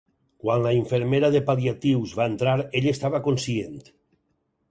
Quan 0.43 0.61
la 0.61 0.69
infermera 0.77 1.29
de 1.35 1.41
pal·liatius 1.49 2.15
va 2.21 2.27
entrar 2.33 2.57
ell 2.81 2.87
estava 2.93 3.23
conscient. 3.27 3.79